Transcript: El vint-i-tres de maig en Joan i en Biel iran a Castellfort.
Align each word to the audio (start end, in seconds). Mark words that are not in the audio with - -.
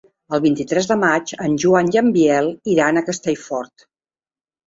El 0.35 0.39
vint-i-tres 0.43 0.87
de 0.91 0.95
maig 1.01 1.33
en 1.47 1.57
Joan 1.63 1.91
i 1.95 2.01
en 2.01 2.09
Biel 2.17 2.49
iran 2.77 2.97
a 2.97 3.03
Castellfort. 3.11 3.87